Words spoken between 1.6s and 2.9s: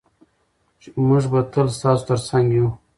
ستاسو ترڅنګ یو.